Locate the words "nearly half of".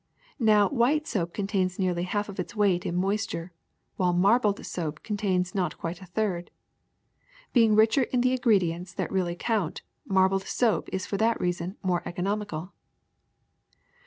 1.77-2.39